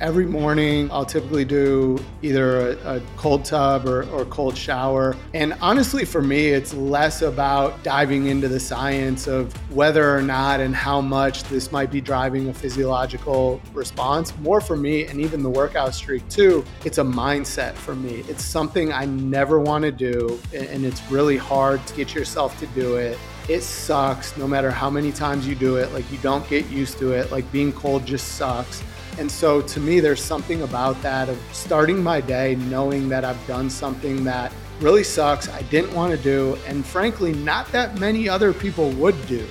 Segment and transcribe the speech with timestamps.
[0.00, 5.14] every morning I'll typically do either a, a cold tub or, or cold shower.
[5.34, 10.60] And honestly, for me, it's less about diving into the science of whether or not
[10.60, 14.36] and how much this might be driving a physiological response.
[14.38, 18.24] More for me, and even the workout streak too, it's a mindset for me.
[18.28, 22.66] It's something I never want to do, and it's really hard to get yourself to
[22.68, 23.18] do it.
[23.48, 25.92] It sucks no matter how many times you do it.
[25.92, 27.32] Like, you don't get used to it.
[27.32, 28.82] Like, being cold just sucks.
[29.20, 33.46] And so to me, there's something about that of starting my day knowing that I've
[33.46, 38.30] done something that really sucks, I didn't want to do, and frankly, not that many
[38.30, 39.46] other people would do.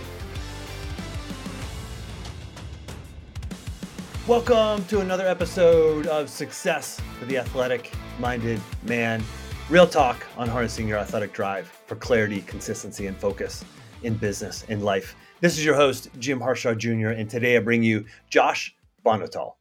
[4.26, 9.24] Welcome to another episode of Success for the Athletic Minded Man.
[9.70, 13.63] Real talk on harnessing your athletic drive for clarity, consistency, and focus
[14.02, 15.16] in business and life.
[15.41, 19.59] This is your host, Jim Harshaw Jr., and today I bring you Josh Bonhotal.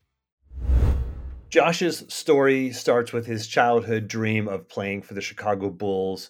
[1.50, 6.28] Josh's story starts with his childhood dream of playing for the Chicago Bulls.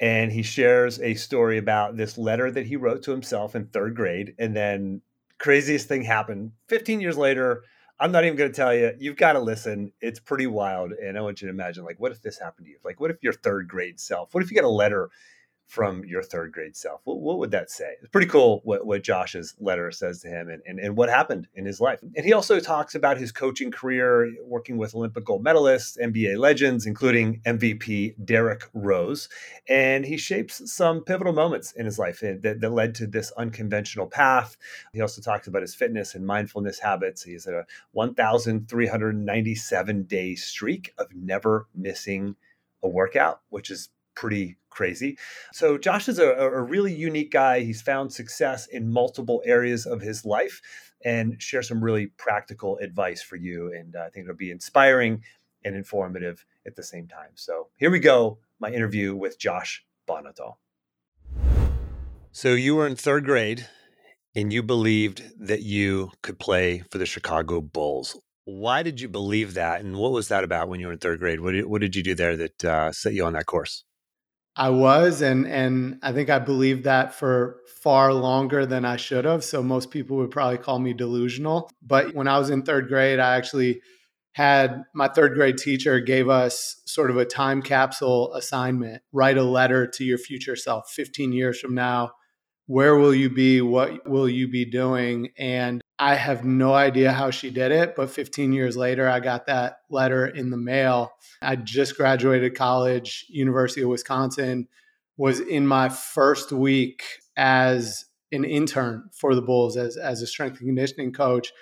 [0.00, 3.94] And he shares a story about this letter that he wrote to himself in third
[3.94, 4.34] grade.
[4.38, 5.02] And then,
[5.38, 7.64] craziest thing happened 15 years later.
[8.00, 8.92] I'm not even going to tell you.
[8.98, 9.92] You've got to listen.
[10.00, 10.92] It's pretty wild.
[10.92, 12.78] And I want you to imagine, like, what if this happened to you?
[12.84, 14.32] Like, what if your third grade self?
[14.32, 15.10] What if you get a letter
[15.68, 17.02] from your third grade self.
[17.04, 17.96] What, what, would that say?
[18.00, 21.46] It's pretty cool what, what Josh's letter says to him and, and, and what happened
[21.54, 22.00] in his life.
[22.16, 26.86] And he also talks about his coaching career, working with Olympic gold medalists, NBA legends,
[26.86, 29.28] including MVP Derrick Rose.
[29.68, 34.06] And he shapes some pivotal moments in his life that, that led to this unconventional
[34.06, 34.56] path.
[34.94, 37.22] He also talks about his fitness and mindfulness habits.
[37.22, 42.36] He's at a 1,397 day streak of never missing
[42.82, 45.18] a workout, which is pretty crazy.
[45.52, 47.62] So Josh is a, a, really unique guy.
[47.62, 50.62] He's found success in multiple areas of his life
[51.04, 53.72] and share some really practical advice for you.
[53.72, 55.24] And uh, I think it'll be inspiring
[55.64, 57.30] and informative at the same time.
[57.34, 60.58] So here we go, my interview with Josh Bonhotal.
[62.30, 63.66] So you were in third grade
[64.36, 68.16] and you believed that you could play for the Chicago Bulls.
[68.44, 71.18] Why did you believe that, and what was that about when you were in third
[71.18, 71.40] grade?
[71.40, 73.84] What did, what did you do there that uh, set you on that course?
[74.58, 79.24] I was, and and I think I believed that for far longer than I should
[79.24, 79.44] have.
[79.44, 81.70] So most people would probably call me delusional.
[81.80, 83.80] But when I was in third grade, I actually
[84.32, 89.42] had my third grade teacher gave us sort of a time capsule assignment write a
[89.42, 92.12] letter to your future self 15 years from now
[92.68, 97.30] where will you be what will you be doing and I have no idea how
[97.30, 101.10] she did it, but 15 years later, I got that letter in the mail.
[101.42, 104.68] I just graduated college, University of Wisconsin,
[105.16, 107.02] was in my first week
[107.36, 111.52] as an intern for the Bulls as, as a strength and conditioning coach.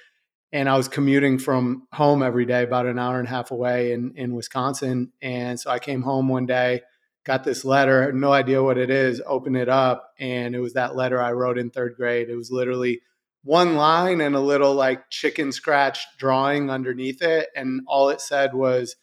[0.52, 3.92] And I was commuting from home every day, about an hour and a half away
[3.92, 5.12] in, in Wisconsin.
[5.22, 6.82] And so I came home one day,
[7.26, 10.94] got this letter, no idea what it is, open it up, and it was that
[10.94, 12.30] letter I wrote in third grade.
[12.30, 13.00] It was literally
[13.42, 17.48] one line and a little like chicken scratch drawing underneath it.
[17.54, 18.96] And all it said was,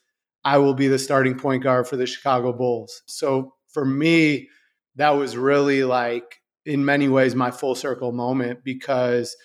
[0.45, 3.03] I will be the starting point guard for the Chicago Bulls.
[3.05, 4.49] So for me,
[4.95, 9.35] that was really like, in many ways, my full circle moment because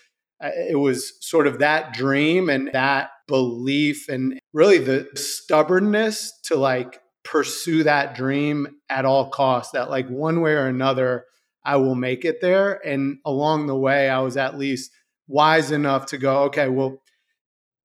[0.43, 6.57] uh, it was sort of that dream and that belief and really the stubbornness to
[6.57, 7.01] like
[7.31, 11.25] pursue that dream at all costs that like one way or another
[11.65, 12.75] I will make it there.
[12.87, 14.91] And along the way, I was at least
[15.27, 17.03] wise enough to go, okay, well,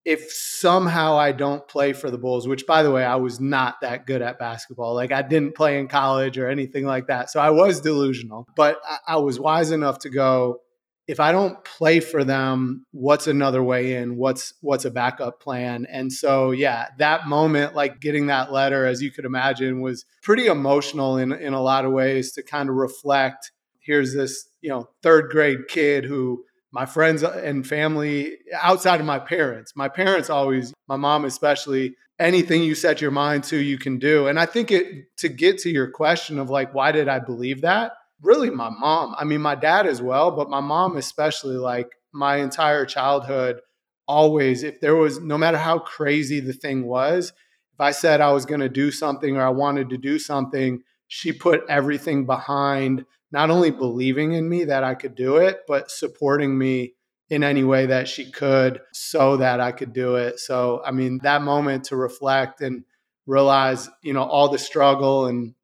[0.06, 3.82] if somehow I don't play for the Bulls, which by the way, I was not
[3.82, 4.94] that good at basketball.
[4.94, 7.30] Like I didn't play in college or anything like that.
[7.30, 10.59] So I was delusional, but I, was wise enough to go,
[11.08, 14.16] if I don't play for them, what's another way in?
[14.16, 15.86] What's what's a backup plan?
[15.90, 20.47] And so yeah, that moment, like getting that letter, as you could imagine, was pretty
[20.47, 23.52] emotional in in a lot of ways to kind of reflect
[23.84, 29.20] here's this you know third grade kid who my friends and family outside of my
[29.20, 34.00] parents my parents always my mom especially anything you set your mind to you can
[34.00, 37.20] do and i think it to get to your question of like why did i
[37.20, 41.58] believe that really my mom i mean my dad as well but my mom especially
[41.58, 43.59] like my entire childhood
[44.08, 47.34] always if there was no matter how crazy the thing was
[47.73, 50.81] if i said i was going to do something or i wanted to do something
[51.08, 55.90] she put everything behind not only believing in me that I could do it, but
[55.90, 56.93] supporting me
[57.29, 60.40] in any way that she could so that I could do it.
[60.40, 62.84] So, I mean, that moment to reflect and
[63.26, 65.55] realize, you know, all the struggle and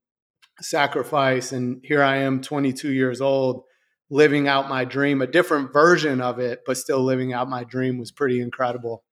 [0.61, 1.51] sacrifice.
[1.51, 3.63] And here I am, 22 years old,
[4.09, 7.97] living out my dream, a different version of it, but still living out my dream
[7.97, 9.03] was pretty incredible.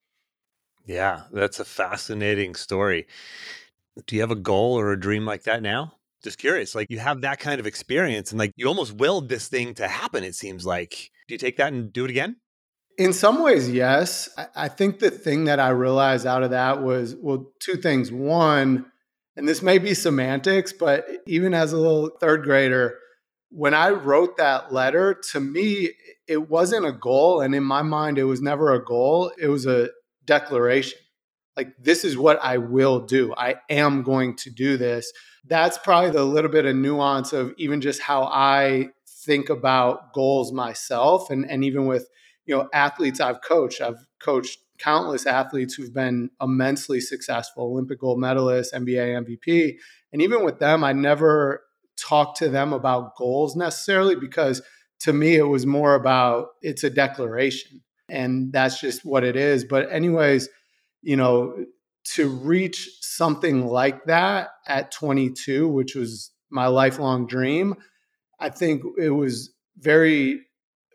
[0.86, 3.08] Yeah, that's a fascinating story.
[4.06, 5.94] Do you have a goal or a dream like that now?
[6.24, 6.74] Just curious.
[6.74, 9.88] Like you have that kind of experience and like you almost willed this thing to
[9.88, 11.12] happen, it seems like.
[11.28, 12.38] Do you take that and do it again?
[12.98, 14.30] In some ways, yes.
[14.56, 18.12] I think the thing that I realized out of that was well, two things.
[18.12, 18.92] One,
[19.38, 22.98] and this may be semantics, but even as a little third grader,
[23.50, 25.92] when I wrote that letter, to me,
[26.28, 27.42] it wasn't a goal.
[27.42, 29.32] And in my mind, it was never a goal.
[29.40, 29.90] It was a
[30.26, 31.00] declaration.
[31.56, 33.34] Like, this is what I will do.
[33.38, 35.12] I am going to do this.
[35.46, 40.52] That's probably the little bit of nuance of even just how I think about goals
[40.52, 41.30] myself.
[41.30, 42.10] And, and even with,
[42.46, 48.20] you know, athletes I've coached, I've coached countless athletes who've been immensely successful, Olympic gold
[48.20, 49.78] medalists, NBA MVP.
[50.14, 51.64] And even with them, I never
[51.98, 54.62] talked to them about goals necessarily because
[55.00, 59.64] to me it was more about it's a declaration and that's just what it is
[59.64, 60.48] but anyways
[61.02, 61.66] you know
[62.04, 67.76] to reach something like that at 22 which was my lifelong dream
[68.40, 70.42] i think it was very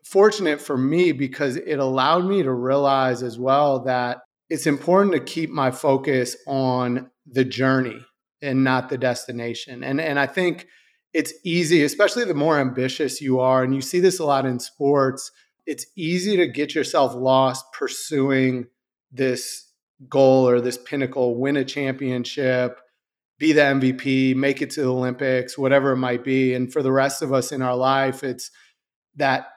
[0.05, 4.19] fortunate for me because it allowed me to realize as well that
[4.49, 7.99] it's important to keep my focus on the journey
[8.41, 10.67] and not the destination and and i think
[11.13, 14.59] it's easy, especially the more ambitious you are, and you see this a lot in
[14.59, 15.31] sports.
[15.65, 18.65] It's easy to get yourself lost pursuing
[19.11, 19.69] this
[20.09, 22.79] goal or this pinnacle, win a championship,
[23.37, 26.55] be the MVP, make it to the Olympics, whatever it might be.
[26.55, 28.49] And for the rest of us in our life, it's
[29.15, 29.47] that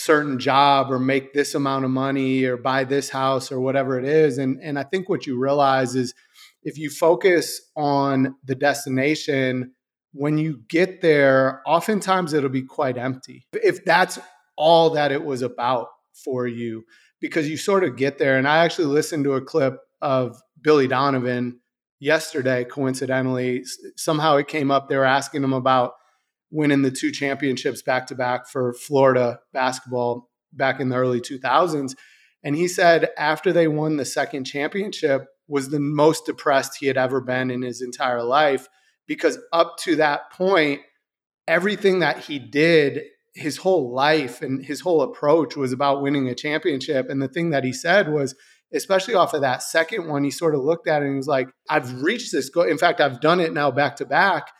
[0.00, 4.04] certain job or make this amount of money or buy this house or whatever it
[4.04, 4.38] is.
[4.38, 6.14] And and I think what you realize is
[6.62, 9.72] if you focus on the destination
[10.12, 13.46] when you get there, oftentimes it'll be quite empty.
[13.52, 14.18] If that's
[14.56, 16.84] all that it was about for you,
[17.20, 18.36] because you sort of get there.
[18.36, 21.60] And I actually listened to a clip of Billy Donovan
[22.00, 23.64] yesterday, coincidentally.
[23.96, 24.88] Somehow it came up.
[24.88, 25.92] They were asking him about
[26.50, 31.94] winning the two championships back to back for Florida basketball back in the early 2000s.
[32.42, 36.96] And he said after they won the second championship was the most depressed he had
[36.96, 38.68] ever been in his entire life
[39.06, 40.80] because up to that point,
[41.48, 43.02] everything that he did,
[43.34, 47.10] his whole life and his whole approach was about winning a championship.
[47.10, 48.34] And the thing that he said was,
[48.72, 51.26] especially off of that second one, he sort of looked at it and he was
[51.26, 52.64] like, I've reached this goal.
[52.64, 54.50] In fact, I've done it now back to back.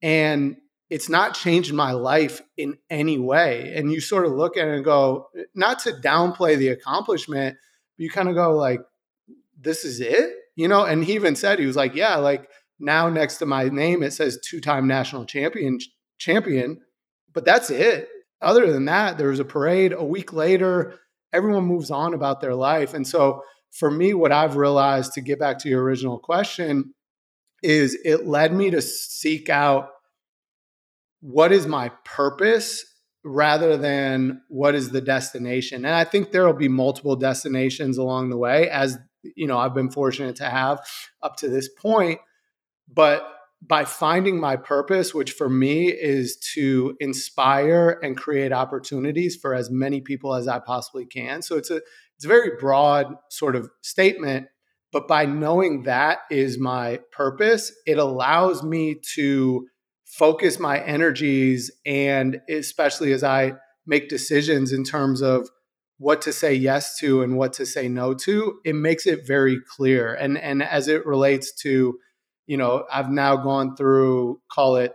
[0.00, 0.56] And
[0.90, 3.74] it's not changed my life in any way.
[3.74, 7.56] And you sort of look at it and go, not to downplay the accomplishment,
[7.96, 8.80] but you kind of go like,
[9.60, 10.84] this is it, you know?
[10.84, 12.48] And he even said, he was like, yeah, like
[12.78, 15.78] now next to my name it says two-time national champion
[16.18, 16.80] champion,
[17.32, 18.08] but that's it.
[18.40, 20.94] Other than that, there was a parade a week later,
[21.32, 22.94] everyone moves on about their life.
[22.94, 23.42] And so
[23.72, 26.94] for me what I've realized to get back to your original question
[27.62, 29.90] is it led me to seek out
[31.20, 32.84] what is my purpose
[33.24, 35.84] rather than what is the destination.
[35.84, 39.74] And I think there will be multiple destinations along the way as you know I've
[39.74, 40.80] been fortunate to have
[41.22, 42.20] up to this point
[42.92, 43.26] but
[43.66, 49.70] by finding my purpose, which for me is to inspire and create opportunities for as
[49.70, 51.42] many people as I possibly can.
[51.42, 51.80] So it's a
[52.16, 54.48] it's a very broad sort of statement,
[54.92, 59.66] but by knowing that is my purpose, it allows me to
[60.16, 63.54] focus my energies and especially as I
[63.86, 65.48] make decisions in terms of
[65.98, 69.58] what to say yes to and what to say no to, it makes it very
[69.76, 70.14] clear.
[70.14, 71.98] And and as it relates to
[72.48, 74.94] you know, I've now gone through, call it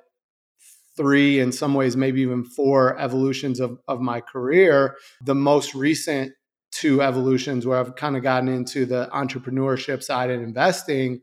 [0.98, 4.96] three, in some ways, maybe even four evolutions of, of my career.
[5.24, 6.34] The most recent
[6.72, 11.22] two evolutions where I've kind of gotten into the entrepreneurship side and investing,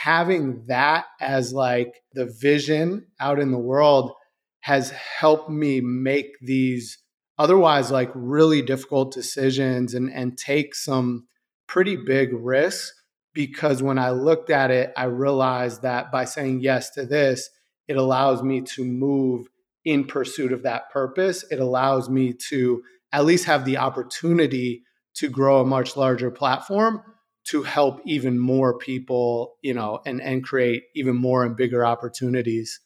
[0.00, 4.12] having that as like the vision out in the world
[4.60, 6.98] has helped me make these
[7.38, 11.26] otherwise like really difficult decisions and and take some
[11.66, 12.92] pretty big risks
[13.34, 17.48] because when I looked at it, I realized that by saying yes to this,
[17.88, 19.46] it allows me to move
[19.84, 21.44] in pursuit of that purpose.
[21.50, 22.82] It allows me to
[23.12, 24.82] at least have the opportunity
[25.14, 27.02] to grow a much larger platform
[27.44, 32.80] to help even more people, you know, and and create even more and bigger opportunities.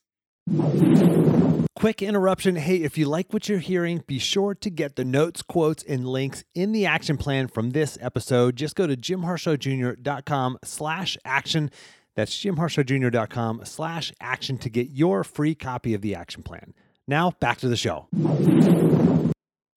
[1.74, 2.56] Quick interruption.
[2.56, 6.08] Hey, if you like what you're hearing, be sure to get the notes, quotes, and
[6.08, 8.56] links in the action plan from this episode.
[8.56, 11.70] Just go to jimharshawjr.com slash action.
[12.14, 16.72] That's jimharshawjr.com slash action to get your free copy of the action plan.
[17.06, 18.08] Now back to the show.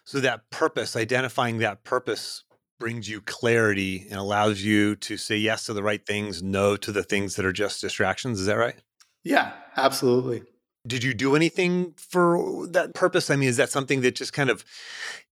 [0.05, 2.43] So that purpose, identifying that purpose
[2.79, 6.91] brings you clarity and allows you to say yes to the right things, no to
[6.91, 8.39] the things that are just distractions.
[8.39, 8.75] Is that right?
[9.23, 10.43] Yeah, absolutely.
[10.87, 13.29] Did you do anything for that purpose?
[13.29, 14.63] I mean, is that something that just kind of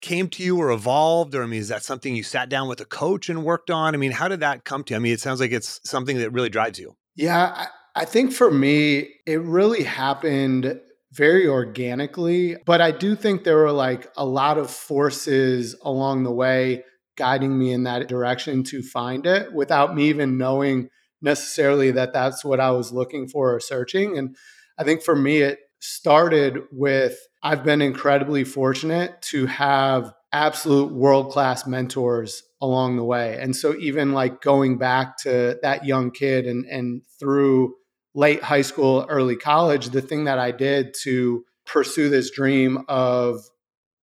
[0.01, 1.35] came to you or evolved?
[1.35, 3.93] Or, I mean, is that something you sat down with a coach and worked on?
[3.93, 4.97] I mean, how did that come to you?
[4.97, 6.95] I mean, it sounds like it's something that really drives you.
[7.15, 7.67] Yeah, I,
[8.01, 10.81] I think for me, it really happened
[11.13, 12.57] very organically.
[12.65, 16.83] But I do think there were like a lot of forces along the way
[17.15, 20.89] guiding me in that direction to find it without me even knowing
[21.21, 24.17] necessarily that that's what I was looking for or searching.
[24.17, 24.35] And
[24.77, 31.31] I think for me, it started with I've been incredibly fortunate to have absolute world
[31.31, 33.37] class mentors along the way.
[33.39, 37.75] And so, even like going back to that young kid and, and through
[38.15, 43.41] late high school, early college, the thing that I did to pursue this dream of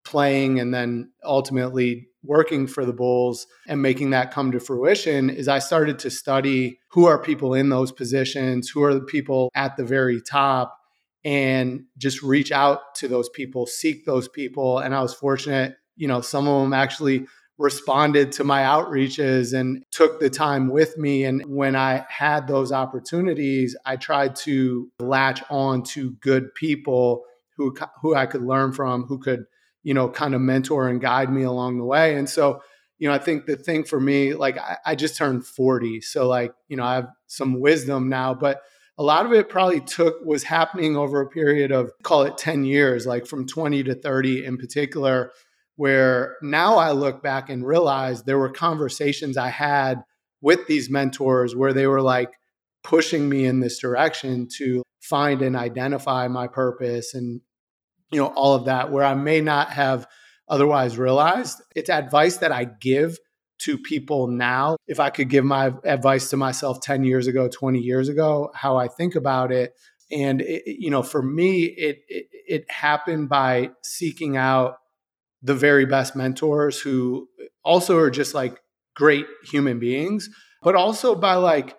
[0.04, 5.48] playing and then ultimately working for the Bulls and making that come to fruition is
[5.48, 9.76] I started to study who are people in those positions, who are the people at
[9.76, 10.78] the very top,
[11.24, 14.78] and just reach out to those people, seek those people.
[14.78, 17.26] And I was fortunate, you know, some of them actually
[17.58, 21.24] responded to my outreaches and took the time with me.
[21.24, 27.22] And when I had those opportunities, I tried to latch on to good people
[27.56, 29.44] who, who I could learn from, who could,
[29.82, 32.16] you know, kind of mentor and guide me along the way.
[32.16, 32.62] And so,
[32.98, 36.00] you know, I think the thing for me, like I, I just turned 40.
[36.02, 38.62] So like, you know, I have some wisdom now, but
[38.98, 42.64] a lot of it probably took was happening over a period of call it 10
[42.64, 45.32] years, like from 20 to 30 in particular
[45.76, 50.02] where now I look back and realize there were conversations I had
[50.40, 52.30] with these mentors where they were like
[52.84, 57.40] pushing me in this direction to find and identify my purpose and
[58.12, 60.06] you know all of that where I may not have
[60.48, 61.62] otherwise realized.
[61.74, 63.18] It's advice that I give
[63.60, 64.76] to people now.
[64.86, 68.76] If I could give my advice to myself 10 years ago 20 years ago how
[68.76, 69.72] I think about it.
[70.10, 74.76] And it, you know for me it, it it happened by seeking out
[75.42, 77.28] the very best mentors who
[77.64, 78.60] also are just like
[78.94, 80.28] great human beings,
[80.62, 81.76] but also by like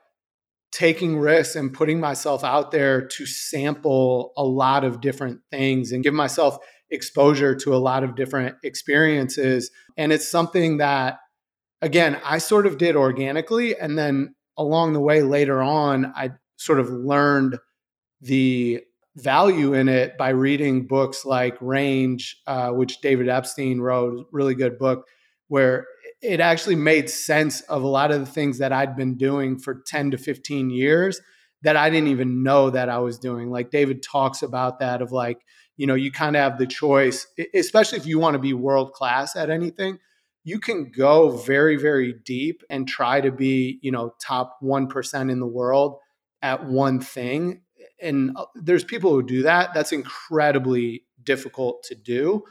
[0.73, 6.03] taking risks and putting myself out there to sample a lot of different things and
[6.03, 6.57] give myself
[6.89, 9.69] exposure to a lot of different experiences.
[9.97, 11.19] And it's something that,
[11.81, 13.77] again, I sort of did organically.
[13.77, 17.57] And then along the way later on, I sort of learned
[18.21, 18.81] the
[19.15, 24.79] value in it by reading books like Range, uh, which David Epstein wrote, really good
[24.79, 25.05] book,
[25.49, 25.85] where
[26.23, 29.83] it actually made sense of a lot of the things that I'd been doing for
[29.85, 31.21] 10 to 15 years
[31.61, 33.49] that I didn't even know that I was doing.
[33.49, 35.39] Like David talks about that of like,
[35.77, 38.93] you know, you kind of have the choice, especially if you want to be world
[38.93, 39.99] class at anything.
[40.43, 45.39] You can go very, very deep and try to be, you know, top 1% in
[45.39, 45.99] the world
[46.41, 47.61] at one thing
[48.03, 49.73] and uh, there's people who do that.
[49.73, 52.43] That's incredibly difficult to do.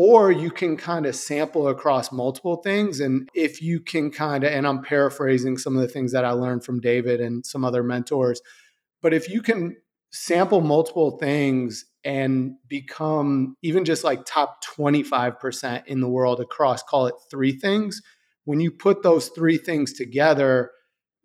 [0.00, 3.00] Or you can kind of sample across multiple things.
[3.00, 6.30] And if you can kind of, and I'm paraphrasing some of the things that I
[6.30, 8.40] learned from David and some other mentors,
[9.02, 9.76] but if you can
[10.12, 17.08] sample multiple things and become even just like top 25% in the world across, call
[17.08, 18.00] it three things,
[18.44, 20.70] when you put those three things together,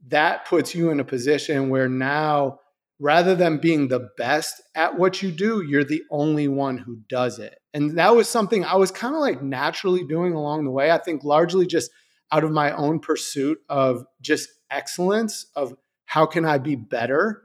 [0.08, 2.58] that puts you in a position where now
[3.00, 7.40] rather than being the best at what you do, you're the only one who does
[7.40, 7.58] it.
[7.74, 10.92] And that was something I was kind of like naturally doing along the way.
[10.92, 11.92] I think largely just
[12.32, 15.74] out of my own pursuit of just excellence, of
[16.06, 17.42] how can I be better,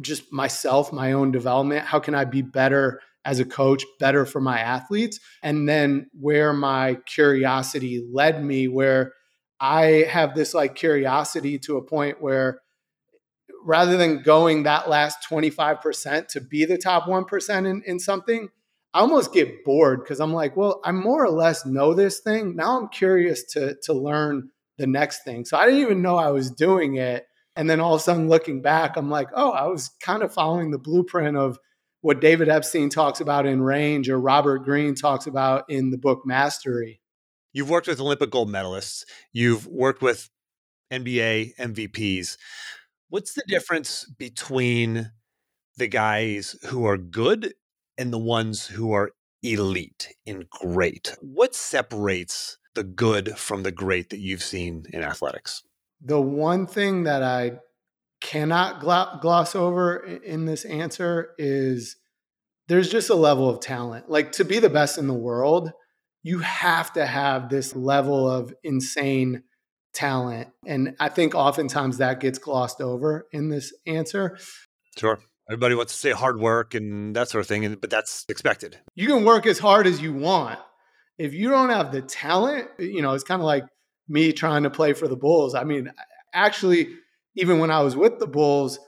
[0.00, 1.86] just myself, my own development.
[1.86, 5.20] How can I be better as a coach, better for my athletes?
[5.42, 9.12] And then where my curiosity led me, where
[9.60, 12.60] I have this like curiosity to a point where
[13.68, 18.48] rather than going that last 25% to be the top 1% in, in something,
[18.94, 22.56] I almost get bored because I'm like, well, I more or less know this thing.
[22.56, 24.48] Now I'm curious to, to learn
[24.78, 25.44] the next thing.
[25.44, 27.26] So I didn't even know I was doing it.
[27.56, 30.32] And then all of a sudden looking back, I'm like, oh, I was kind of
[30.32, 31.58] following the blueprint of
[32.00, 36.22] what David Epstein talks about in Range or Robert Greene talks about in the book
[36.24, 37.02] Mastery.
[37.52, 40.30] You've worked with Olympic gold medalists, you've worked with
[40.90, 42.38] NBA MVPs.
[43.10, 45.12] What's the difference between
[45.78, 47.54] the guys who are good
[47.96, 49.12] and the ones who are
[49.42, 51.16] elite and great?
[51.22, 55.62] What separates the good from the great that you've seen in athletics?
[56.02, 57.60] The one thing that I
[58.20, 61.96] cannot gloss over in this answer is
[62.68, 64.10] there's just a level of talent.
[64.10, 65.72] Like to be the best in the world,
[66.22, 69.44] you have to have this level of insane
[69.94, 70.48] talent.
[70.66, 74.38] And I think oftentimes that gets glossed over in this answer.
[74.96, 75.18] Sure.
[75.48, 78.78] Everybody wants to say hard work and that sort of thing, but that's expected.
[78.94, 80.58] You can work as hard as you want.
[81.18, 83.64] If you don't have the talent, uh, you know, it's kind of like
[84.08, 85.54] me trying to play for the Bulls.
[85.54, 85.90] I mean,
[86.34, 86.88] actually,
[87.34, 88.78] even when I was with the Bulls,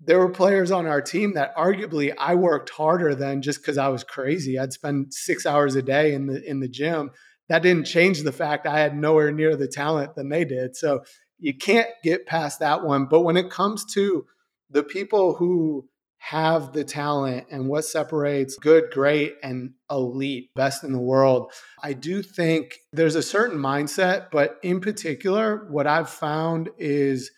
[0.00, 3.88] there were players on our team that arguably I worked harder than just because I
[3.88, 4.58] was crazy.
[4.58, 7.10] I'd spend six hours a day in the in the gym.
[7.48, 10.76] That didn't change the fact I had nowhere near the talent than they did.
[10.76, 11.02] So
[11.38, 13.06] you can't get past that one.
[13.06, 14.26] But when it comes to
[14.70, 15.88] the people who
[16.18, 21.52] have the talent and what separates good, great, and elite, best in the world,
[21.82, 24.30] I do think there's a certain mindset.
[24.30, 27.30] But in particular, what I've found is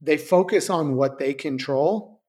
[0.00, 2.22] they focus on what they control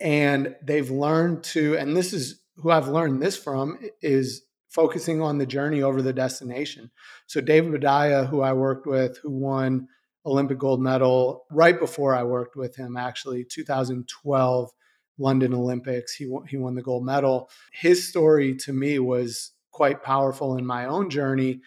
[0.00, 4.42] and they've learned to and this is who I've learned this from is
[4.74, 6.90] focusing on the journey over the destination.
[7.26, 9.86] So David Boudia, who I worked with, who won
[10.26, 14.70] Olympic gold medal right before I worked with him, actually 2012
[15.16, 17.48] London Olympics, he won, he won the gold medal.
[17.72, 21.60] His story to me was quite powerful in my own journey.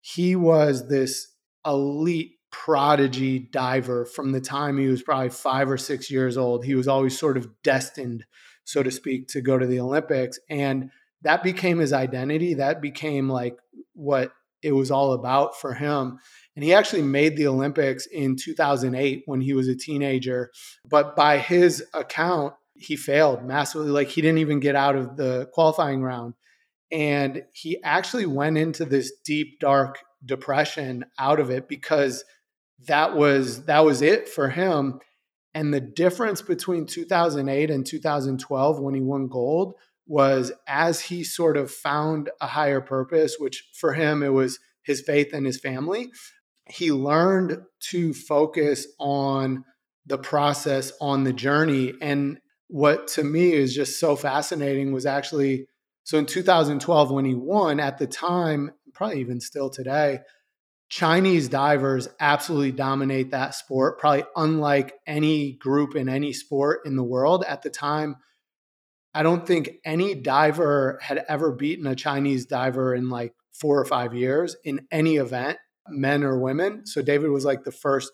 [0.00, 1.28] He was this
[1.66, 6.64] elite prodigy diver from the time he was probably five or six years old.
[6.64, 8.24] He was always sort of destined,
[8.64, 10.38] so to speak, to go to the Olympics.
[10.48, 10.90] And
[11.24, 12.54] that became his identity.
[12.54, 13.56] That became like
[13.94, 16.18] what it was all about for him.
[16.54, 20.50] And he actually made the Olympics in 2008 when he was a teenager.
[20.88, 23.90] But by his account, he failed massively.
[23.90, 26.34] Like he didn't even get out of the qualifying round.
[26.92, 32.24] And he actually went into this deep, dark depression out of it because
[32.86, 35.00] that was that was it for him.
[35.54, 39.74] And the difference between 2008 and 2012 when he won gold
[40.06, 45.00] was as he sort of found a higher purpose, which for him it was his
[45.00, 46.10] faith and his family,
[46.68, 47.58] he learned
[47.90, 49.64] to focus on
[50.06, 51.94] the process, on the journey.
[52.00, 55.66] And what to me is just so fascinating was actually
[56.04, 60.20] so in 2012 when he won, at the time, probably even still today,
[60.90, 67.02] Chinese divers absolutely dominate that sport, probably unlike any group in any sport in the
[67.02, 67.42] world.
[67.48, 68.16] At the time,
[69.14, 73.84] I don't think any diver had ever beaten a Chinese diver in like four or
[73.84, 76.86] five years in any event, men or women.
[76.86, 78.10] So David was like the first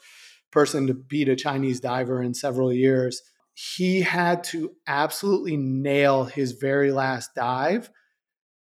[0.53, 3.23] person to beat a Chinese diver in several years.
[3.55, 7.91] He had to absolutely nail his very last dive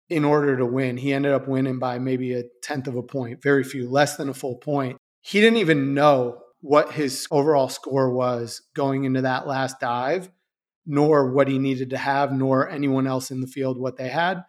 [0.09, 0.97] in order to win.
[0.97, 4.29] He ended up winning by maybe a tenth of a point, very few, less than
[4.29, 4.97] a full point.
[5.21, 10.31] He didn't even know what his overall score was going into that last dive,
[10.87, 14.45] nor what he needed to have, nor anyone else in the field what they had,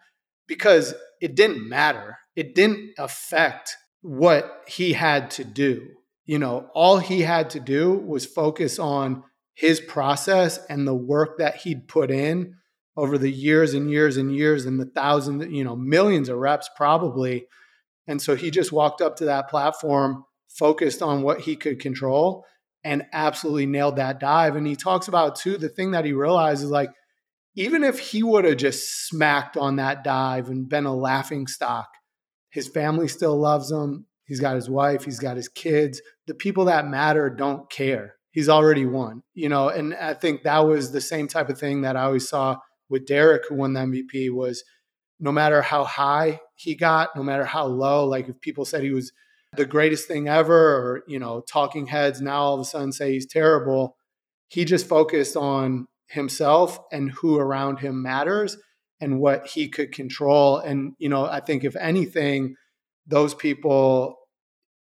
[0.46, 2.18] because it didn't matter.
[2.36, 5.88] It didn't affect what he had to do.
[6.24, 9.24] You know, all he had to do was focus on
[9.54, 12.54] his process and the work that he'd put in
[12.96, 16.70] over the years and years and years and the thousands, you know, millions of reps
[16.76, 17.46] probably.
[18.06, 22.44] And so he just walked up to that platform, focused on what he could control,
[22.88, 24.56] and absolutely nailed that dive.
[24.56, 26.88] And he talks about too the thing that he realizes like,
[27.54, 31.88] even if he would have just smacked on that dive and been a laughing stock,
[32.48, 34.06] his family still loves him.
[34.24, 36.00] He's got his wife, he's got his kids.
[36.26, 38.14] The people that matter don't care.
[38.30, 41.82] He's already won, you know, and I think that was the same type of thing
[41.82, 42.56] that I always saw
[42.88, 44.64] with Derrick, who won the MVP, was
[45.20, 48.92] no matter how high he got, no matter how low, like if people said he
[48.92, 49.12] was
[49.58, 53.12] the greatest thing ever, or, you know, talking heads now all of a sudden say
[53.12, 53.96] he's terrible,
[54.48, 58.56] he just focused on himself and who around him matters
[59.00, 60.58] and what he could control.
[60.58, 62.54] And, you know, I think if anything,
[63.06, 64.16] those people,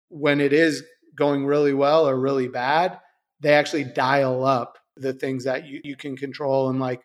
[0.09, 0.85] when it is
[1.17, 2.99] going really well or really bad,
[3.41, 6.71] they actually dial up the things that you, you can control.
[6.71, 7.01] And like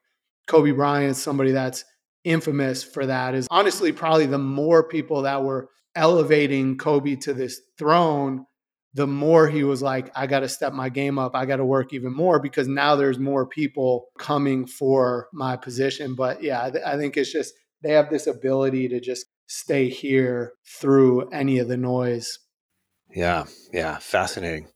[0.48, 1.84] Kobe Bryant, is somebody that's
[2.24, 7.62] infamous for that, is honestly probably the more people that were elevating Kobe to this
[7.78, 8.46] throne,
[8.94, 11.36] the more he was like, I got to step my game up.
[11.36, 16.16] I got to work even more because now there's more people coming for my position.
[16.16, 19.90] But yeah, I, th- I think it's just they have this ability to just stay
[19.90, 22.40] here through any of the noise.
[23.14, 24.68] Yeah, yeah, fascinating.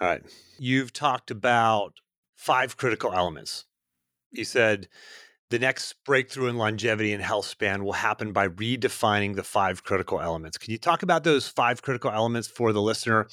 [0.00, 0.22] All right.
[0.58, 1.94] You've talked about
[2.34, 3.64] five critical elements
[4.32, 4.88] he said,
[5.50, 10.20] the next breakthrough in longevity and health span will happen by redefining the five critical
[10.20, 10.58] elements.
[10.58, 13.28] Can you talk about those five critical elements for the listener?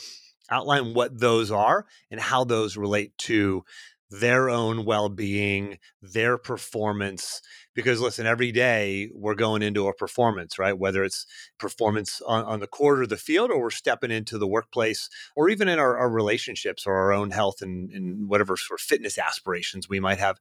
[0.50, 3.66] Outline what those are and how those relate to
[4.12, 7.42] their own well-being their performance
[7.74, 11.26] because listen every day we're going into a performance right whether it's
[11.58, 15.50] performance on, on the court or the field or we're stepping into the workplace or
[15.50, 19.18] even in our, our relationships or our own health and, and whatever sort of fitness
[19.18, 20.40] aspirations we might have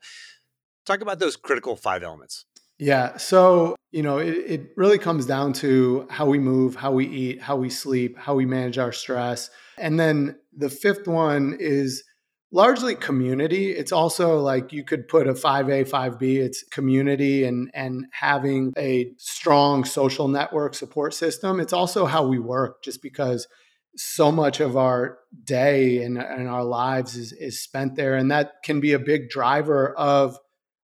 [0.85, 2.45] talk about those critical five elements
[2.79, 3.17] yeah.
[3.17, 7.41] So, you know, it, it really comes down to how we move, how we eat,
[7.41, 9.51] how we sleep, how we manage our stress.
[9.79, 12.03] And then the fifth one is
[12.51, 13.71] largely community.
[13.71, 19.13] It's also like you could put a 5A, 5B, it's community and and having a
[19.19, 21.61] strong social network support system.
[21.61, 23.47] It's also how we work just because
[23.97, 28.17] so much of our day and, and our lives is, is spent there.
[28.17, 30.37] And that can be a big driver of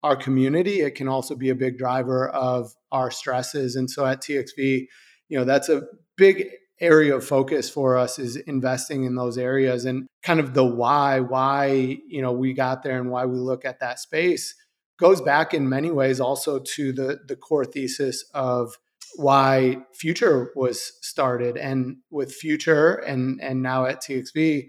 [0.06, 0.82] our community.
[0.82, 3.76] It can also be a big driver of our stresses.
[3.76, 4.86] And so at TXV,
[5.30, 5.82] you know, that's a
[6.16, 6.48] big
[6.80, 11.22] area of focus for us is investing in those areas and kind of the why,
[11.22, 14.54] why, you know, we got there and why we look at that space
[15.00, 18.78] goes back in many ways also to the the core thesis of
[19.16, 24.68] why future was started and with future and and now at TXV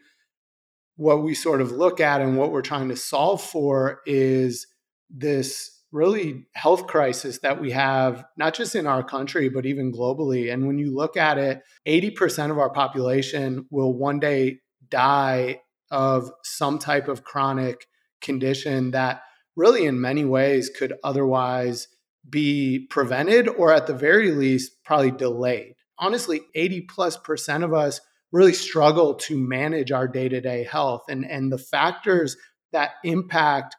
[0.97, 4.67] what we sort of look at and what we're trying to solve for is
[5.11, 10.53] this really health crisis that we have, not just in our country, but even globally.
[10.53, 16.31] And when you look at it, 80% of our population will one day die of
[16.43, 17.87] some type of chronic
[18.21, 19.23] condition that
[19.55, 21.89] really, in many ways, could otherwise
[22.29, 25.75] be prevented or at the very least, probably delayed.
[25.99, 28.01] Honestly, 80 plus percent of us
[28.33, 31.05] really struggle to manage our day to day health.
[31.09, 32.37] And, and the factors
[32.73, 33.77] that impact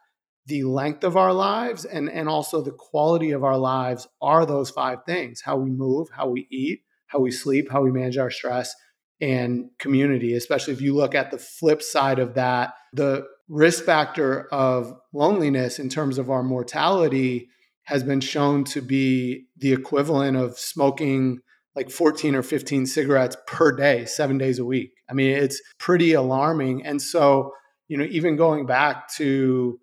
[0.48, 4.70] the length of our lives and, and also the quality of our lives are those
[4.70, 8.30] five things how we move, how we eat, how we sleep, how we manage our
[8.30, 8.74] stress,
[9.20, 10.34] and community.
[10.34, 15.78] Especially if you look at the flip side of that, the risk factor of loneliness
[15.78, 17.48] in terms of our mortality
[17.84, 21.40] has been shown to be the equivalent of smoking
[21.76, 24.92] like 14 or 15 cigarettes per day, seven days a week.
[25.10, 26.84] I mean, it's pretty alarming.
[26.84, 27.52] And so,
[27.86, 29.78] you know, even going back to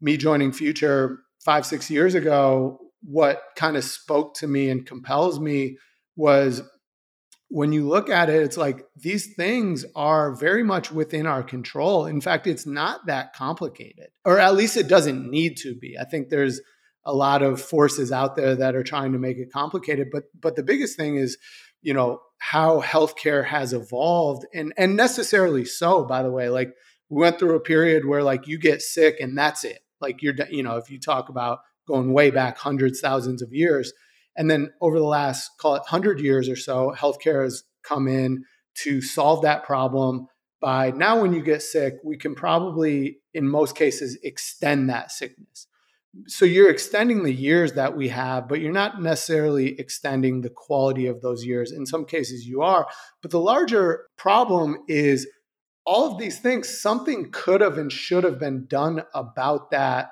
[0.00, 5.38] me joining Future five, six years ago, what kind of spoke to me and compels
[5.38, 5.76] me
[6.16, 6.62] was
[7.48, 12.06] when you look at it, it's like these things are very much within our control.
[12.06, 15.96] In fact, it's not that complicated, or at least it doesn't need to be.
[15.98, 16.60] I think there's
[17.04, 20.56] a lot of forces out there that are trying to make it complicated, but but
[20.56, 21.36] the biggest thing is,
[21.82, 26.04] you know, how healthcare has evolved, and and necessarily so.
[26.04, 26.72] By the way, like
[27.10, 30.34] we went through a period where like you get sick and that's it like you're,
[30.50, 33.92] you know, if you talk about going way back hundreds, thousands of years,
[34.36, 38.44] and then over the last call it hundred years or so, healthcare has come in
[38.82, 40.26] to solve that problem.
[40.60, 45.66] By now, when you get sick, we can probably, in most cases, extend that sickness.
[46.26, 51.06] So you're extending the years that we have, but you're not necessarily extending the quality
[51.06, 51.72] of those years.
[51.72, 52.86] In some cases, you are.
[53.20, 55.26] But the larger problem is
[55.86, 60.10] all of these things, something could have and should have been done about that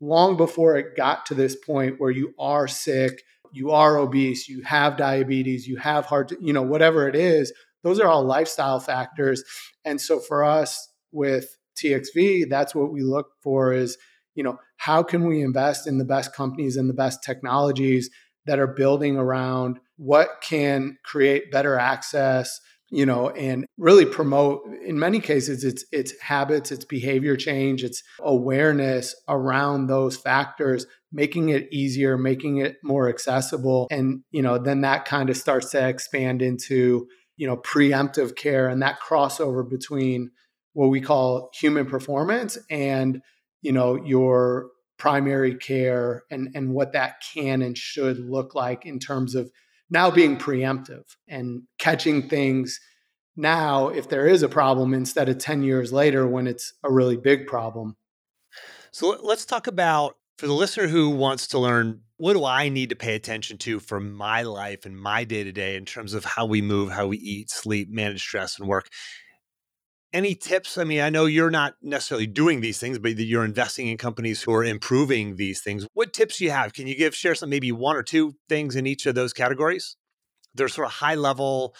[0.00, 4.62] long before it got to this point where you are sick, you are obese, you
[4.62, 7.52] have diabetes, you have heart, you know, whatever it is.
[7.82, 9.42] Those are all lifestyle factors.
[9.84, 13.98] And so for us with TXV, that's what we look for is,
[14.34, 18.08] you know, how can we invest in the best companies and the best technologies
[18.46, 22.58] that are building around what can create better access
[22.90, 28.02] you know and really promote in many cases it's it's habits it's behavior change it's
[28.20, 34.80] awareness around those factors making it easier making it more accessible and you know then
[34.80, 40.30] that kind of starts to expand into you know preemptive care and that crossover between
[40.72, 43.20] what we call human performance and
[43.62, 48.98] you know your primary care and and what that can and should look like in
[48.98, 49.50] terms of
[49.90, 52.80] now being preemptive and catching things
[53.36, 57.16] now if there is a problem instead of 10 years later when it's a really
[57.16, 57.96] big problem.
[58.92, 62.90] So let's talk about for the listener who wants to learn what do I need
[62.90, 66.24] to pay attention to for my life and my day to day in terms of
[66.24, 68.88] how we move, how we eat, sleep, manage stress, and work.
[70.12, 70.76] Any tips?
[70.76, 74.42] I mean, I know you're not necessarily doing these things, but you're investing in companies
[74.42, 75.86] who are improving these things.
[75.94, 76.72] What tips you have?
[76.72, 79.96] Can you give share some maybe one or two things in each of those categories?
[80.54, 81.74] There's sort of high level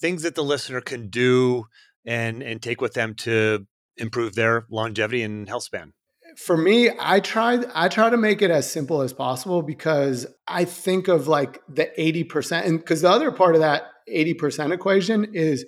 [0.00, 1.66] things that the listener can do
[2.06, 5.92] and and take with them to improve their longevity and health span
[6.36, 10.64] for me i try i try to make it as simple as possible because i
[10.64, 15.64] think of like the 80% and because the other part of that 80% equation is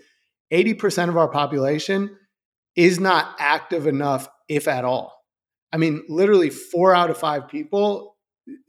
[0.52, 2.16] 80% of our population
[2.76, 5.16] is not active enough if at all
[5.72, 8.16] I mean, literally four out of five people,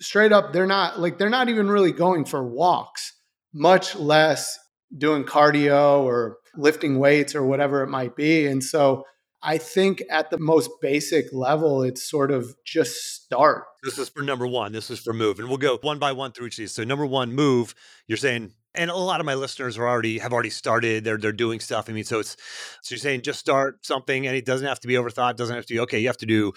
[0.02, 3.14] straight up, they're not like, they're not even really going for walks,
[3.54, 4.58] much less
[4.98, 8.48] doing cardio or lifting weights or whatever it might be.
[8.48, 9.04] And so
[9.44, 13.64] I think at the most basic level, it's sort of just start.
[13.84, 14.72] This is for number one.
[14.72, 15.40] This is for move.
[15.40, 16.74] And we'll go one by one through each of these.
[16.74, 17.76] So number one, move.
[18.08, 21.32] You're saying and a lot of my listeners are already have already started they're they're
[21.32, 22.38] doing stuff i mean so it's
[22.82, 25.56] so you're saying just start something and it doesn't have to be overthought it doesn't
[25.56, 26.54] have to be okay you have to do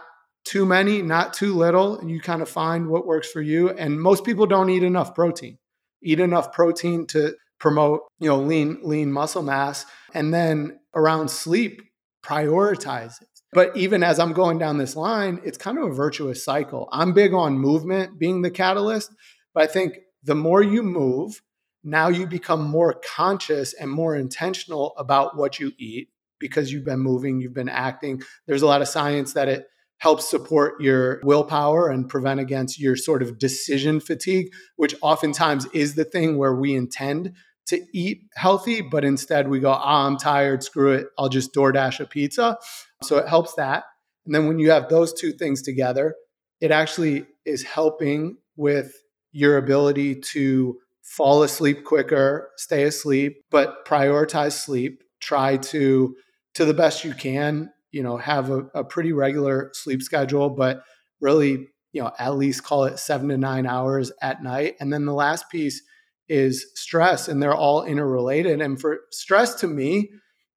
[0.45, 3.71] too many, not too little, and you kind of find what works for you.
[3.71, 5.59] And most people don't eat enough protein.
[6.03, 9.85] Eat enough protein to promote, you know, lean lean muscle mass.
[10.15, 11.83] And then around sleep,
[12.25, 13.29] prioritize it.
[13.53, 16.89] But even as I'm going down this line, it's kind of a virtuous cycle.
[16.93, 19.13] I'm big on movement being the catalyst,
[19.55, 21.43] but I think the more you move,
[21.83, 27.01] now you become more conscious and more intentional about what you eat because you've been
[27.01, 28.23] moving, you've been acting.
[28.47, 29.67] There's a lot of science that it
[29.99, 35.95] helps support your willpower and prevent against your sort of decision fatigue, which oftentimes is
[35.95, 37.35] the thing where we intend
[37.67, 42.01] to eat healthy, but instead we go, ah, I'm tired, screw it, I'll just DoorDash
[42.01, 42.57] a pizza.
[43.03, 43.85] So it helps that.
[44.27, 46.15] And then when you have those two things together,
[46.61, 48.93] it actually is helping with
[49.33, 55.03] your ability to fall asleep quicker, stay asleep, but prioritize sleep.
[55.21, 56.15] Try to,
[56.55, 60.83] to the best you can, you know, have a, a pretty regular sleep schedule, but
[61.21, 64.77] really, you know, at least call it seven to nine hours at night.
[64.81, 65.83] And then the last piece
[66.29, 68.61] is stress, and they're all interrelated.
[68.61, 70.11] And for stress to me,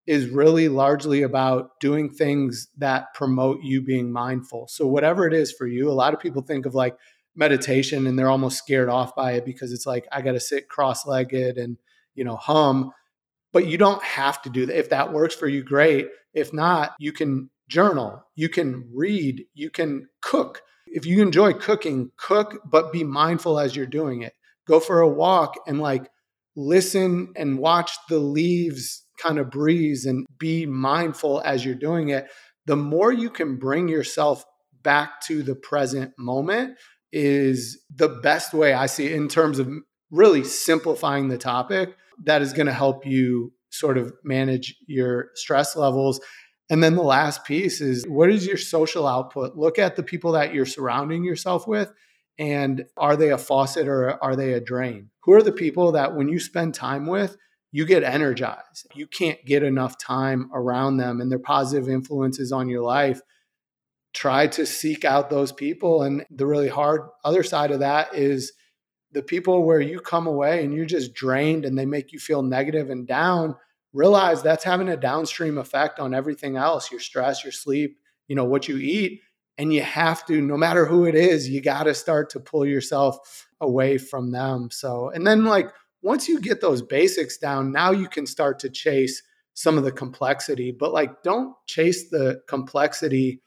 [0.05, 4.67] is really largely about doing things that promote you being mindful.
[4.67, 6.95] So, whatever it is for you, a lot of people think of like
[7.35, 10.69] meditation and they're almost scared off by it because it's like, I got to sit
[10.69, 11.77] cross legged and,
[12.15, 12.91] you know, hum.
[13.51, 14.77] But you don't have to do that.
[14.77, 16.07] If that works for you, great.
[16.33, 20.61] If not, you can journal, you can read, you can cook.
[20.87, 24.33] If you enjoy cooking, cook, but be mindful as you're doing it.
[24.67, 26.09] Go for a walk and like
[26.55, 32.27] listen and watch the leaves kind of breeze and be mindful as you're doing it,
[32.65, 34.45] the more you can bring yourself
[34.83, 36.77] back to the present moment
[37.11, 39.69] is the best way I see it in terms of
[40.11, 45.75] really simplifying the topic that is going to help you sort of manage your stress
[45.75, 46.19] levels.
[46.69, 49.55] And then the last piece is what is your social output?
[49.55, 51.91] Look at the people that you're surrounding yourself with
[52.39, 55.09] and are they a faucet or are they a drain?
[55.23, 57.37] Who are the people that when you spend time with,
[57.73, 58.87] you get energized.
[58.93, 63.19] You can't get enough time around them and their positive influences on your life.
[64.13, 66.03] Try to seek out those people.
[66.03, 68.53] And the really hard other side of that is
[69.11, 72.43] the people where you come away and you're just drained and they make you feel
[72.43, 73.55] negative and down.
[73.91, 78.45] Realize that's having a downstream effect on everything else your stress, your sleep, you know,
[78.45, 79.21] what you eat.
[79.57, 82.67] And you have to, no matter who it is, you got to start to pull
[82.67, 84.69] yourself away from them.
[84.71, 85.71] So, and then like
[86.03, 89.91] once you get those basics down, now you can start to chase some of the
[89.91, 90.71] complexity.
[90.71, 93.41] But like, don't chase the complexity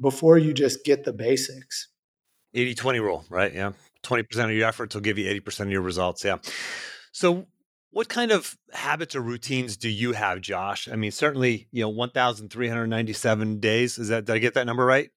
[0.00, 1.88] before you just get the basics.
[2.54, 3.52] 80 20 rule, right?
[3.52, 3.72] Yeah.
[4.02, 6.24] 20% of your efforts will give you 80% of your results.
[6.24, 6.38] Yeah.
[7.12, 7.46] So,
[7.92, 10.88] what kind of habits or routines do you have, Josh?
[10.88, 13.98] I mean, certainly, you know, 1,397 days.
[13.98, 15.10] Is that, did I get that number right?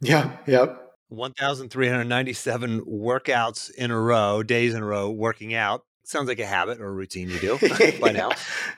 [0.00, 0.36] Yeah.
[0.46, 0.80] Yep.
[1.08, 5.82] 1,397 workouts in a row, days in a row, working out.
[6.10, 7.58] Sounds like a habit or a routine you do
[8.00, 8.30] by now.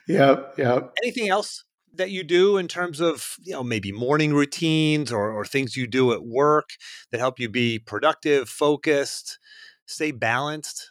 [0.07, 0.55] Yep.
[0.59, 0.93] Yep.
[1.03, 1.65] Anything else
[1.95, 5.87] that you do in terms of, you know, maybe morning routines or, or things you
[5.87, 6.69] do at work
[7.11, 9.39] that help you be productive, focused,
[9.87, 10.91] stay balanced?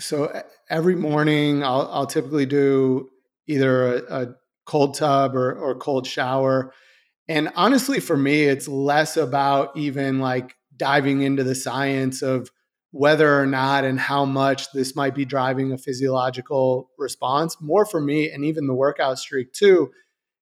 [0.00, 3.08] So every morning, I'll, I'll typically do
[3.46, 6.72] either a, a cold tub or, or cold shower.
[7.28, 12.50] And honestly, for me, it's less about even like diving into the science of
[12.96, 17.56] whether or not and how much this might be driving a physiological response.
[17.60, 19.90] More for me, and even the workout streak too,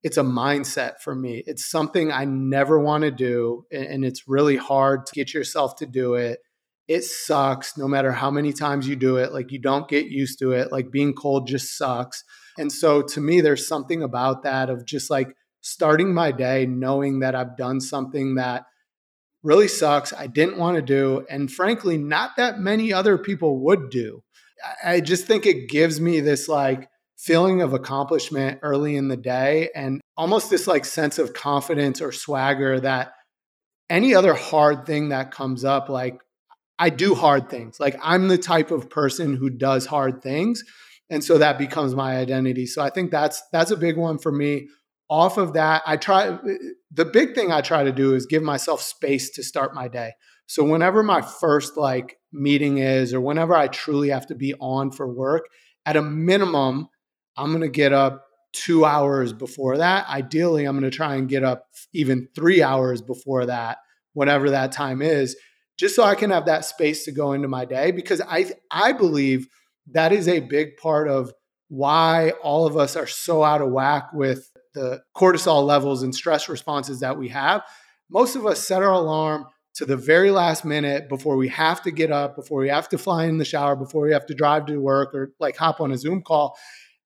[0.03, 1.43] it's a mindset for me.
[1.45, 3.65] It's something I never want to do.
[3.71, 6.39] And it's really hard to get yourself to do it
[6.91, 9.31] it sucks no matter how many times you do it.
[9.31, 10.73] Like you don't get used to it.
[10.73, 12.25] Like being cold just sucks.
[12.57, 17.19] And so to me, there's something about that of just like starting my day knowing
[17.19, 18.65] that I've done something that
[19.43, 23.89] really sucks, I didn't want to do, and frankly, not that many other people would
[23.89, 24.23] do.
[24.84, 29.69] I just think it gives me this like feeling of accomplishment early in the day
[29.75, 33.13] and almost this like sense of confidence or swagger that
[33.89, 36.19] any other hard thing that comes up, like
[36.80, 37.80] I do hard things.
[37.80, 40.63] Like I'm the type of person who does hard things.
[41.10, 42.65] And so that becomes my identity.
[42.65, 44.67] So I think that's that's a big one for me.
[45.12, 46.39] Off of that, I try
[46.89, 50.13] the big thing I try to do is give myself space to start my day.
[50.47, 54.89] So whenever my first like meeting is or whenever I truly have to be on
[54.91, 55.45] for work,
[55.86, 56.88] at a minimum,
[57.38, 60.08] I'm going to get up 2 hours before that.
[60.08, 63.78] Ideally, I'm going to try and get up even 3 hours before that,
[64.13, 65.36] whatever that time is
[65.82, 68.91] just so I can have that space to go into my day because I I
[68.91, 69.47] believe
[69.88, 71.34] that is a big part of
[71.69, 76.49] why all of us are so out of whack with the cortisol levels and stress
[76.49, 77.63] responses that we have.
[78.10, 81.91] Most of us set our alarm to the very last minute before we have to
[81.91, 84.65] get up, before we have to fly in the shower, before we have to drive
[84.65, 86.57] to work or like hop on a Zoom call.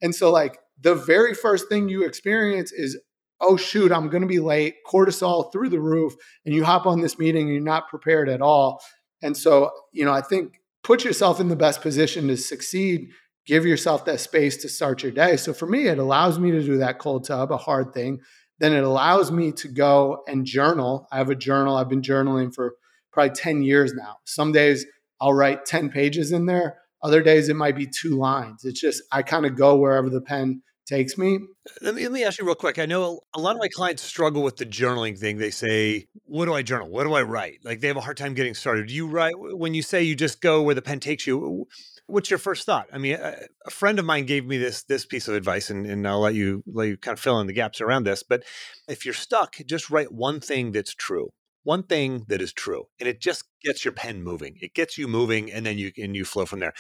[0.02, 3.00] And so like the very first thing you experience is
[3.42, 6.14] oh shoot i'm going to be late cortisol through the roof
[6.46, 8.82] and you hop on this meeting and you're not prepared at all
[9.22, 13.10] and so you know i think put yourself in the best position to succeed
[13.46, 16.62] give yourself that space to start your day so for me it allows me to
[16.62, 18.20] do that cold tub a hard thing
[18.60, 22.54] then it allows me to go and journal i have a journal i've been journaling
[22.54, 22.76] for
[23.12, 24.86] probably 10 years now some days
[25.22, 29.04] i'll write 10 pages in there other days it might be two lines it's just
[29.12, 31.40] i kind of go wherever the pen takes me.
[31.82, 32.80] Let me, let me ask you real quick.
[32.80, 35.38] I know a lot of my clients struggle with the journaling thing.
[35.38, 36.90] They say, What do I journal?
[36.90, 37.60] What do I write?
[37.64, 38.88] Like they have a hard time getting started.
[38.88, 41.68] Do you write when you say you just go where the pen takes you?
[42.08, 42.88] What's your first thought?
[42.94, 45.86] I mean, a, a friend of mine gave me this this piece of advice, and,
[45.86, 48.24] and I'll let you let you kind of fill in the gaps around this.
[48.24, 48.44] But
[48.88, 51.30] if you're stuck, just write one thing that's true
[51.64, 55.08] one thing that is true and it just gets your pen moving it gets you
[55.08, 56.74] moving and then you and you flow from there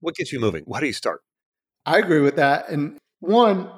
[0.00, 1.20] what gets you moving how do you start
[1.84, 3.70] i agree with that and one,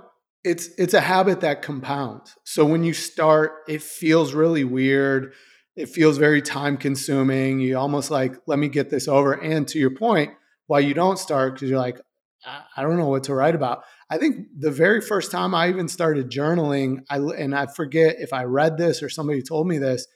[0.44, 2.36] it's it's a habit that compounds.
[2.44, 5.34] So when you start, it feels really weird.
[5.76, 7.60] It feels very time consuming.
[7.60, 9.32] You almost like, let me get this over.
[9.32, 10.32] And to your point,
[10.66, 12.00] why you don't start, because you're like,
[12.44, 13.84] I don't know what to write about.
[14.10, 18.32] I think the very first time I even started journaling, I and I forget if
[18.32, 20.06] I read this or somebody told me this.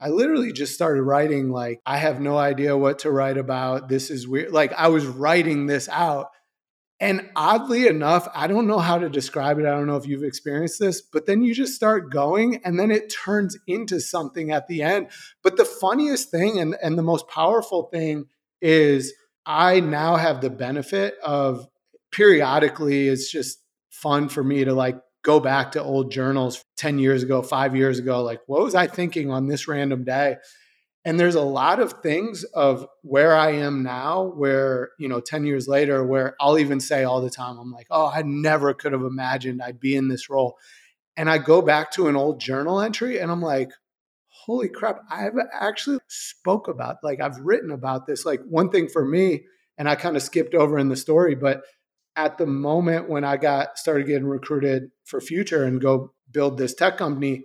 [0.00, 3.88] I literally just started writing like I have no idea what to write about.
[3.88, 4.52] This is weird.
[4.52, 6.28] Like I was writing this out
[7.00, 9.66] and oddly enough, I don't know how to describe it.
[9.66, 12.90] I don't know if you've experienced this, but then you just start going and then
[12.90, 15.08] it turns into something at the end.
[15.42, 18.26] But the funniest thing and, and the most powerful thing
[18.60, 19.14] is
[19.48, 21.66] I now have the benefit of
[22.12, 23.58] periodically, it's just
[23.90, 27.98] fun for me to like go back to old journals 10 years ago, five years
[27.98, 28.22] ago.
[28.22, 30.36] Like, what was I thinking on this random day?
[31.08, 35.44] and there's a lot of things of where i am now where you know 10
[35.44, 38.92] years later where i'll even say all the time i'm like oh i never could
[38.92, 40.58] have imagined i'd be in this role
[41.16, 43.70] and i go back to an old journal entry and i'm like
[44.48, 49.04] holy crap i've actually spoke about like i've written about this like one thing for
[49.04, 49.44] me
[49.76, 51.62] and i kind of skipped over in the story but
[52.16, 56.74] at the moment when i got started getting recruited for future and go build this
[56.74, 57.44] tech company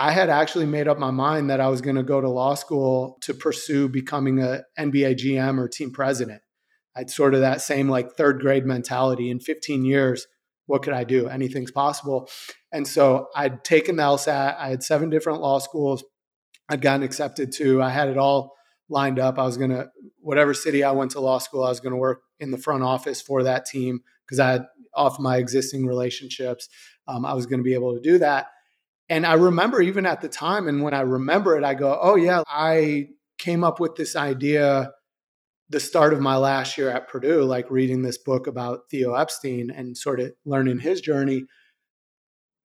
[0.00, 2.54] I had actually made up my mind that I was going to go to law
[2.54, 6.40] school to pursue becoming a NBA GM or team president.
[6.94, 10.28] I'd sort of that same like third grade mentality in 15 years.
[10.66, 11.26] What could I do?
[11.26, 12.28] Anything's possible.
[12.70, 14.56] And so I'd taken the LSAT.
[14.56, 16.04] I had seven different law schools
[16.68, 17.82] I'd gotten accepted to.
[17.82, 18.54] I had it all
[18.88, 19.38] lined up.
[19.38, 19.90] I was going to,
[20.20, 22.82] whatever city I went to law school, I was going to work in the front
[22.82, 26.68] office for that team because I had off my existing relationships.
[27.06, 28.48] Um, I was going to be able to do that.
[29.08, 32.16] And I remember even at the time, and when I remember it, I go, oh,
[32.16, 33.08] yeah, I
[33.38, 34.92] came up with this idea
[35.70, 39.70] the start of my last year at Purdue, like reading this book about Theo Epstein
[39.70, 41.44] and sort of learning his journey.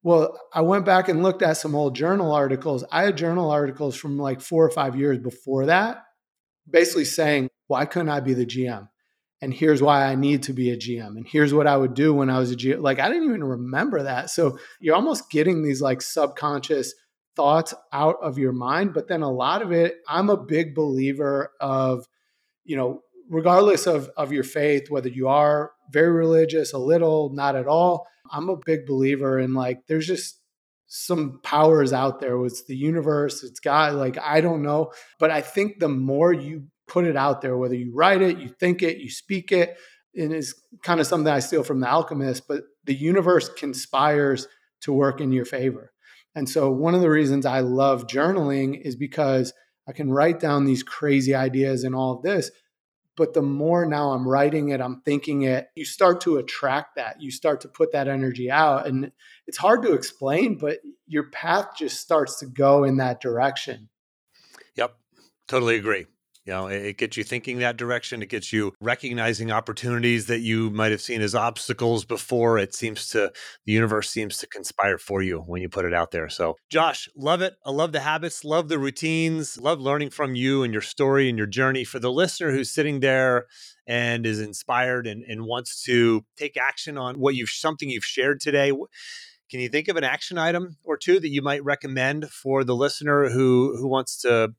[0.03, 2.83] Well, I went back and looked at some old journal articles.
[2.91, 6.03] I had journal articles from like four or five years before that,
[6.69, 8.89] basically saying, why couldn't I be the GM?
[9.41, 11.17] And here's why I need to be a GM.
[11.17, 12.81] And here's what I would do when I was a GM.
[12.81, 14.29] Like, I didn't even remember that.
[14.29, 16.93] So you're almost getting these like subconscious
[17.35, 18.93] thoughts out of your mind.
[18.93, 22.05] But then a lot of it, I'm a big believer of,
[22.65, 27.55] you know, regardless of, of your faith, whether you are very religious, a little, not
[27.55, 30.39] at all, I'm a big believer in like there's just
[30.87, 32.43] some powers out there.
[32.45, 33.93] It's the universe, it's God.
[33.93, 37.75] Like I don't know, but I think the more you put it out there, whether
[37.75, 39.77] you write it, you think it, you speak it,
[40.15, 40.53] and is
[40.83, 42.47] kind of something I steal from the alchemist.
[42.47, 44.47] But the universe conspires
[44.81, 45.91] to work in your favor.
[46.35, 49.53] And so one of the reasons I love journaling is because
[49.87, 52.51] I can write down these crazy ideas and all of this,
[53.15, 57.21] but the more now I'm writing it, I'm thinking it, you start to attract that.
[57.21, 58.87] You start to put that energy out.
[58.87, 59.11] And
[59.47, 63.89] it's hard to explain, but your path just starts to go in that direction.
[64.75, 64.95] Yep.
[65.47, 66.07] Totally agree.
[66.45, 68.21] You know, it gets you thinking that direction.
[68.21, 72.57] It gets you recognizing opportunities that you might have seen as obstacles before.
[72.57, 73.31] It seems to,
[73.65, 76.27] the universe seems to conspire for you when you put it out there.
[76.27, 77.55] So, Josh, love it.
[77.65, 81.37] I love the habits, love the routines, love learning from you and your story and
[81.37, 81.85] your journey.
[81.85, 83.45] For the listener who's sitting there
[83.87, 88.41] and is inspired and, and wants to take action on what you've, something you've shared
[88.41, 88.73] today,
[89.49, 92.75] can you think of an action item or two that you might recommend for the
[92.75, 94.53] listener who who wants to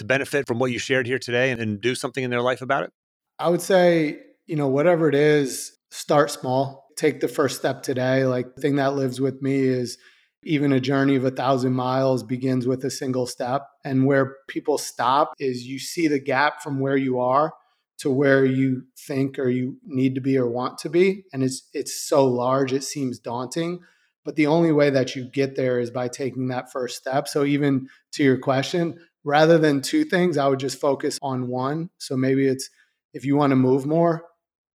[0.00, 2.60] to benefit from what you shared here today and, and do something in their life
[2.60, 2.92] about it?
[3.38, 6.88] I would say, you know, whatever it is, start small.
[6.96, 8.26] Take the first step today.
[8.26, 9.96] Like the thing that lives with me is
[10.42, 13.66] even a journey of a thousand miles begins with a single step.
[13.84, 17.52] And where people stop is you see the gap from where you are
[17.98, 21.24] to where you think or you need to be or want to be.
[21.32, 23.80] And it's it's so large, it seems daunting.
[24.24, 27.28] But the only way that you get there is by taking that first step.
[27.28, 31.90] So even to your question, rather than two things, I would just focus on one.
[31.98, 32.70] So maybe it's
[33.12, 34.24] if you want to move more,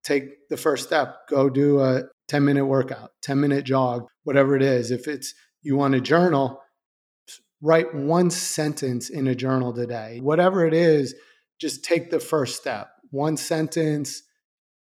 [0.04, 4.62] take the first step, go do a 10 minute workout, 10 minute jog, whatever it
[4.62, 4.92] is.
[4.92, 6.62] If it's you want to journal,
[7.62, 10.20] write one sentence in a journal today.
[10.22, 11.16] Whatever it is,
[11.60, 12.90] just take the first step.
[13.12, 14.22] One sentence,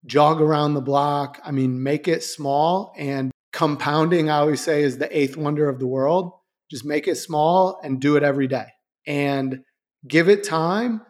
[0.05, 1.39] jog around the block.
[1.43, 5.79] I mean, make it small and compounding, I always say, is the eighth wonder of
[5.79, 6.31] the world.
[6.71, 8.67] Just make it small and do it every day
[9.05, 9.63] and
[10.07, 11.01] give it time.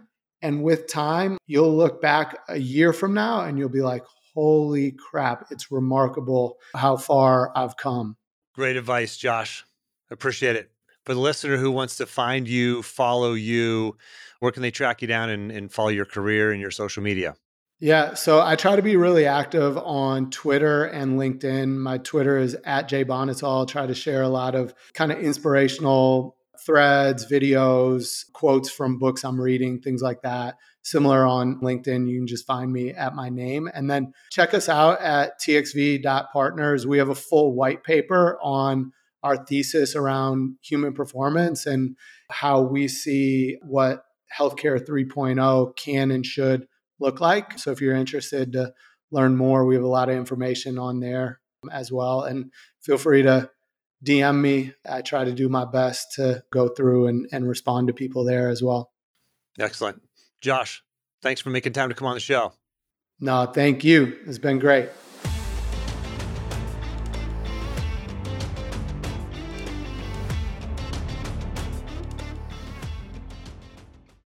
[0.41, 4.91] And with time, you'll look back a year from now and you'll be like, holy
[4.91, 8.18] crap, it's remarkable how far I've come.
[8.54, 9.66] Great advice, Josh.
[10.12, 10.70] Appreciate it.
[11.06, 13.98] For the listener who wants to find you, follow you,
[14.39, 17.36] where can they track you down and, and follow your career and your social media?
[17.80, 21.76] Yeah, so I try to be really active on Twitter and LinkedIn.
[21.76, 23.68] My Twitter is at Jay Bonhotal.
[23.68, 29.39] Try to share a lot of kind of inspirational threads, videos, quotes from books I'm
[29.39, 30.57] reading, things like that.
[30.82, 33.70] Similar on LinkedIn, you can just find me at my name.
[33.74, 36.86] And then check us out at txv.partners.
[36.88, 38.91] We have a full white paper on
[39.24, 41.95] our thesis around human performance and
[42.30, 44.03] how we see what
[44.38, 46.68] healthcare 3.0 can and should
[46.99, 47.57] look like.
[47.57, 48.74] So if you're interested to
[49.11, 52.24] learn more, we have a lot of information on there um, as well.
[52.24, 52.51] And
[52.82, 53.49] feel free to
[54.04, 54.74] DM me.
[54.89, 58.49] I try to do my best to go through and, and respond to people there
[58.49, 58.91] as well.
[59.60, 60.01] Excellent.
[60.41, 60.84] Josh,
[61.22, 62.54] thanks for making time to come on the show.
[63.20, 64.18] No, thank you.
[64.26, 64.89] It's been great.